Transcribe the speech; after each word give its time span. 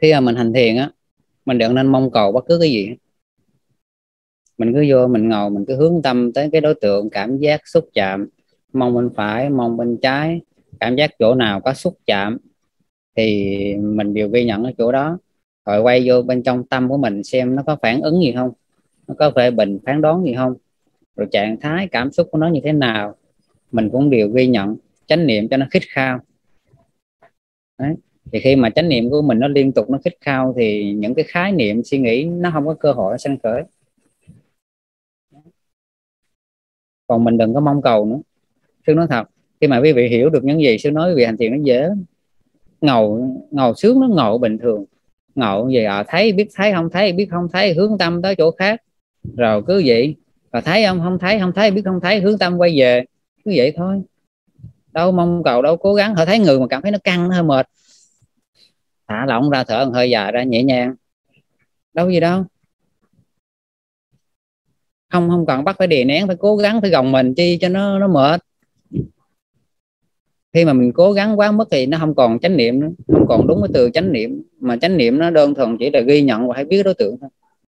khi 0.00 0.12
mà 0.12 0.20
mình 0.20 0.36
hành 0.36 0.52
thiền 0.52 0.76
á, 0.76 0.90
mình 1.44 1.58
đừng 1.58 1.74
nên 1.74 1.86
mong 1.86 2.10
cầu 2.10 2.32
bất 2.32 2.44
cứ 2.48 2.58
cái 2.60 2.70
gì. 2.70 2.94
Mình 4.58 4.72
cứ 4.74 4.84
vô, 4.88 5.06
mình 5.06 5.28
ngồi, 5.28 5.50
mình 5.50 5.64
cứ 5.68 5.76
hướng 5.76 6.02
tâm 6.02 6.32
tới 6.32 6.48
cái 6.52 6.60
đối 6.60 6.74
tượng, 6.74 7.10
cảm 7.10 7.38
giác 7.38 7.60
xúc 7.64 7.88
chạm. 7.94 8.28
Mong 8.72 8.94
bên 8.94 9.10
phải, 9.16 9.50
mong 9.50 9.76
bên 9.76 9.98
trái, 10.02 10.40
cảm 10.80 10.96
giác 10.96 11.10
chỗ 11.18 11.34
nào 11.34 11.60
có 11.60 11.74
xúc 11.74 11.98
chạm 12.06 12.38
thì 13.16 13.56
mình 13.76 14.14
đều 14.14 14.28
ghi 14.28 14.44
nhận 14.44 14.64
ở 14.64 14.72
chỗ 14.78 14.92
đó. 14.92 15.18
Rồi 15.66 15.80
quay 15.82 16.02
vô 16.08 16.22
bên 16.22 16.42
trong 16.42 16.66
tâm 16.66 16.88
của 16.88 16.96
mình 16.96 17.24
xem 17.24 17.56
nó 17.56 17.62
có 17.62 17.76
phản 17.82 18.00
ứng 18.00 18.22
gì 18.22 18.32
không, 18.36 18.52
nó 19.06 19.14
có 19.18 19.32
phê 19.36 19.50
bình, 19.50 19.78
phán 19.86 20.00
đoán 20.00 20.24
gì 20.24 20.34
không, 20.34 20.54
rồi 21.16 21.28
trạng 21.32 21.60
thái, 21.60 21.88
cảm 21.92 22.12
xúc 22.12 22.28
của 22.30 22.38
nó 22.38 22.48
như 22.48 22.60
thế 22.64 22.72
nào. 22.72 23.16
Mình 23.72 23.90
cũng 23.90 24.10
đều 24.10 24.28
ghi 24.28 24.46
nhận, 24.46 24.76
chánh 25.06 25.26
niệm 25.26 25.48
cho 25.48 25.56
nó 25.56 25.66
khích 25.70 25.82
khao. 25.88 26.20
Đấy 27.78 27.94
thì 28.32 28.40
khi 28.40 28.56
mà 28.56 28.70
chánh 28.70 28.88
niệm 28.88 29.10
của 29.10 29.22
mình 29.22 29.38
nó 29.38 29.48
liên 29.48 29.72
tục, 29.72 29.90
nó 29.90 29.98
khích 30.04 30.18
khao 30.20 30.54
thì 30.56 30.92
những 30.92 31.14
cái 31.14 31.24
khái 31.28 31.52
niệm, 31.52 31.82
suy 31.84 31.98
nghĩ 31.98 32.24
nó 32.24 32.50
không 32.52 32.66
có 32.66 32.74
cơ 32.74 32.92
hội 32.92 33.12
nó 33.12 33.16
sanh 33.18 33.38
khởi. 33.42 33.62
Còn 37.06 37.24
mình 37.24 37.38
đừng 37.38 37.54
có 37.54 37.60
mong 37.60 37.82
cầu 37.82 38.04
nữa. 38.04 38.18
Sư 38.86 38.94
nói 38.94 39.06
thật, 39.10 39.28
khi 39.60 39.66
mà 39.66 39.80
quý 39.80 39.92
vị 39.92 40.08
hiểu 40.08 40.30
được 40.30 40.44
những 40.44 40.60
gì 40.60 40.78
sư 40.78 40.90
nói, 40.90 41.10
quý 41.10 41.16
vị 41.16 41.24
hành 41.24 41.36
thiền 41.36 41.52
nó 41.52 41.58
dễ. 41.64 41.88
Ngầu 42.80 43.30
ngầu 43.50 43.74
sướng 43.74 44.00
nó 44.00 44.08
ngộ 44.08 44.38
bình 44.38 44.58
thường. 44.58 44.84
Ngộ 45.34 45.68
gì 45.68 45.84
à 45.84 46.04
thấy, 46.08 46.32
biết 46.32 46.48
thấy, 46.54 46.72
không 46.72 46.90
thấy, 46.90 47.12
biết 47.12 47.26
không 47.30 47.48
thấy, 47.52 47.74
hướng 47.74 47.98
tâm 47.98 48.22
tới 48.22 48.34
chỗ 48.36 48.50
khác. 48.50 48.82
Rồi 49.36 49.62
cứ 49.66 49.82
vậy, 49.86 50.16
và 50.50 50.60
thấy 50.60 50.84
không 50.86 51.00
không 51.00 51.18
thấy 51.18 51.40
không 51.40 51.52
thấy, 51.52 51.70
biết 51.70 51.82
không 51.84 52.00
thấy, 52.00 52.20
hướng 52.20 52.38
tâm 52.38 52.58
quay 52.58 52.80
về. 52.80 53.04
Cứ 53.44 53.52
vậy 53.56 53.72
thôi. 53.76 54.02
Đâu 54.92 55.12
mong 55.12 55.42
cầu, 55.42 55.62
đâu 55.62 55.76
cố 55.76 55.94
gắng. 55.94 56.14
Họ 56.14 56.24
thấy 56.24 56.38
người 56.38 56.60
mà 56.60 56.66
cảm 56.66 56.82
thấy 56.82 56.90
nó 56.90 56.98
căng, 57.04 57.28
nó 57.28 57.34
hơi 57.34 57.42
mệt 57.42 57.66
thả 59.10 59.26
lỏng 59.26 59.50
ra 59.50 59.64
thở 59.64 59.90
hơi 59.94 60.10
dài 60.10 60.32
ra 60.32 60.42
nhẹ 60.42 60.62
nhàng. 60.62 60.94
Đâu 61.92 62.10
gì 62.10 62.20
đâu. 62.20 62.44
Không 65.12 65.28
không 65.30 65.46
cần 65.46 65.64
bắt 65.64 65.76
phải 65.78 65.86
đè 65.86 66.04
nén, 66.04 66.26
phải 66.26 66.36
cố 66.36 66.56
gắng, 66.56 66.80
phải 66.80 66.90
gồng 66.90 67.12
mình 67.12 67.34
chi 67.34 67.58
cho 67.60 67.68
nó 67.68 67.98
nó 67.98 68.08
mệt. 68.08 68.40
Khi 70.52 70.64
mà 70.64 70.72
mình 70.72 70.92
cố 70.94 71.12
gắng 71.12 71.38
quá 71.38 71.52
mức 71.52 71.68
thì 71.70 71.86
nó 71.86 71.98
không 71.98 72.14
còn 72.14 72.38
chánh 72.38 72.56
niệm 72.56 72.80
nữa, 72.80 72.88
không 73.08 73.26
còn 73.28 73.46
đúng 73.46 73.62
cái 73.62 73.70
từ 73.74 73.90
chánh 73.94 74.12
niệm. 74.12 74.42
Mà 74.60 74.76
chánh 74.76 74.96
niệm 74.96 75.18
nó 75.18 75.30
đơn 75.30 75.54
thuần 75.54 75.76
chỉ 75.78 75.90
là 75.90 76.00
ghi 76.00 76.22
nhận 76.22 76.48
và 76.48 76.54
hãy 76.54 76.64
biết 76.64 76.82
đối 76.82 76.94
tượng 76.94 77.16
thôi. 77.20 77.30